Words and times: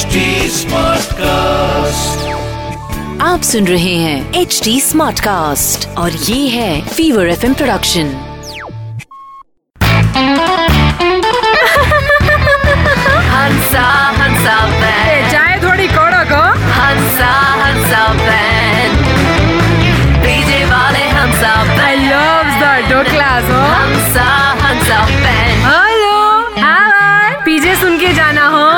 HD 0.00 0.18
Smartcast. 0.56 2.20
आप 3.22 3.42
सुन 3.44 3.66
रहे 3.66 3.94
हैं 4.02 4.40
एच 4.40 4.60
डी 4.64 4.80
स्मार्ट 4.80 5.20
कास्ट 5.20 5.86
और 5.98 6.12
ये 6.12 6.48
है 6.48 6.80
फीवर 6.88 7.28
एफ़ 7.28 7.44
प्रोडक्शन 7.54 8.12
हंसा 13.32 14.58
चाय 15.32 15.58
थोड़ी 15.64 15.88
कड़क 15.88 16.32
हो 16.32 16.42
हंसा 16.78 17.32
हंसा 17.64 18.06
बैंड 18.22 18.96
डीजे 20.24 20.64
वाले 20.72 21.04
हंसा 21.18 21.52
आई 21.86 21.96
लव 22.06 22.46
द 22.60 22.64
हो 23.50 23.60
हंसा 23.74 24.28
हंसा 24.62 25.04
हेलो 25.68 26.18
हाय 26.62 27.34
पीछे 27.44 27.76
सुन 27.80 27.98
के 27.98 28.12
जाना 28.14 28.46
हो। 28.46 28.68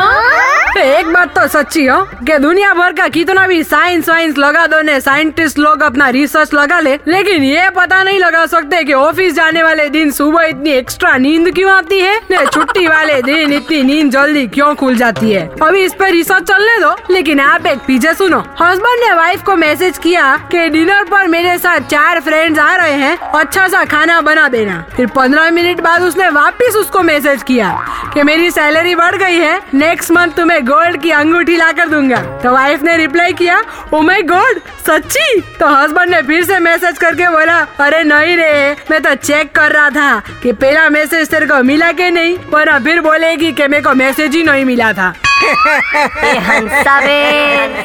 एक 0.80 1.06
बात 1.12 1.34
तो 1.38 1.46
सच्ची 1.48 1.84
हो, 1.86 2.00
कि 2.26 2.36
दुनिया 2.38 2.72
भर 2.74 2.92
का 2.92 3.06
कितना 3.08 3.46
भी 3.46 3.62
साइंस 3.62 4.08
वाइंस 4.08 4.38
लगा 4.38 4.66
दो 4.66 4.80
ने 4.82 5.00
साइंटिस्ट 5.00 5.58
लोग 5.58 5.82
अपना 5.82 6.08
रिसर्च 6.08 6.52
लगा 6.54 6.78
ले, 6.80 6.94
लेकिन 7.08 7.44
ये 7.44 7.68
पता 7.70 8.02
नहीं 8.02 8.18
लगा 8.18 8.44
सकते 8.46 8.82
कि 8.84 8.92
ऑफ़िस 8.92 9.34
जाने 9.34 9.62
वाले 9.62 9.88
दिन 9.88 10.10
सुबह 10.10 10.44
इतनी 10.44 10.70
एक्स्ट्रा 10.70 11.16
नींद 11.16 11.52
क्यों 11.54 11.70
आती 11.72 11.98
है? 11.98 12.16
ने, 12.30 12.44
छुट्टी 12.46 12.86
वाले 12.86 13.20
दिन 13.22 13.52
इतनी 13.52 13.82
नींद 13.82 14.10
जल्दी 14.10 14.46
क्यों 14.46 14.74
खुल 14.74 14.96
जाती 14.96 15.30
है? 15.30 15.46
अभी 15.62 15.80
इस 15.80 15.94
पे 15.94 16.10
रिसर्च 16.10 16.42
चलने 16.42 16.78
दो, 16.80 16.94
लेकिन 17.10 17.40
आप 17.40 17.66
एक 17.66 17.78
पीछे 17.78 18.14
सुनो। 18.14 18.38
हस्बैंड 18.60 19.04
ने 19.04 19.12
वाइफ 19.14 19.42
को 19.42 19.56
मैसेज 19.56 19.98
किया 19.98 20.36
कि 20.52 20.68
डिनर 20.68 21.04
पर 21.04 21.26
मेरे 21.26 21.56
साथ 21.58 21.88
चार 21.90 22.20
फ्रेंड्स 22.20 22.58
आ 22.58 22.74
रहे 22.76 22.94
हैं 22.94 23.16
अच्छा 23.18 23.68
सा 23.68 23.84
खाना 23.84 24.20
बना 24.20 24.48
देना। 24.48 24.84
फिर 24.96 25.06
पंद्रह 25.16 25.50
मिनट 25.50 25.80
बाद 25.80 26.02
उसने 26.02 26.28
वापिस 26.30 26.76
उसको 26.76 27.02
मैसेज 27.02 27.42
किया 27.42 27.70
कि 28.14 28.22
मेरी 28.22 28.50
सैलरी 28.50 28.94
बढ़ 28.94 29.16
गई 29.16 29.36
है 29.36 29.60
नेक्स्ट 29.74 30.10
मंथ 30.10 30.30
तुम्हें 30.32 30.60
गोल्ड 30.62 31.00
की 31.02 31.10
अंगूठी 31.10 31.56
ला 31.56 31.70
कर 31.72 31.88
दूँगा। 31.88 32.20
तो 32.42 32.52
वाइफ 32.52 32.82
ने 32.82 32.96
रिप्लाई 32.96 33.32
किया 33.32 33.62
ओ 33.94 34.00
माय 34.02 34.22
गॉड 34.22 34.60
सच्ची? 34.86 35.40
तो 35.60 35.66
हस्बैंड 35.74 36.10
ने 36.10 36.22
फिर 36.22 36.44
से 36.44 36.58
मैसेज 36.58 36.98
करके 36.98 37.28
बोला 37.28 37.58
अरे 37.80 38.02
नहीं 38.04 38.36
रे 38.36 38.76
मैं 38.90 39.02
तो 39.02 39.14
चेक 39.14 39.52
कर 39.54 39.72
रहा 39.72 39.90
था 39.90 40.22
कि 40.42 40.52
पहला 40.52 40.88
मैसेज 40.88 41.30
तेरे 41.30 41.46
को 41.46 41.62
मिला 41.62 41.92
के 41.92 42.10
नहीं? 42.10 42.36
पर 42.52 42.78
फिर 42.84 43.00
बोलेगी 43.00 43.52
कि 43.52 43.66
मेरे 43.68 43.82
को 43.82 43.94
मैसेज 43.94 44.34
ही 44.34 44.42
नहीं 44.42 44.64
मिला 44.64 44.92
था। 44.92 45.12
हंसा 45.42 46.98
बैंड 47.00 47.76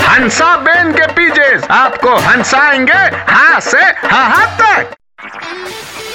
हंसा 0.00 0.56
बेन। 0.56 0.92
के 0.92 1.06
पीछे 1.12 1.54
आपको 1.74 2.16
हंसाएँगे 2.28 3.02
हाँ 3.32 3.60
से 3.60 3.82
हाँ 4.06 4.28
हाँ 4.30 4.46
तक। 4.60 4.94